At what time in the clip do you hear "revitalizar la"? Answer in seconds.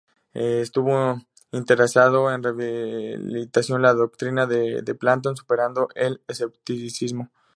2.41-3.93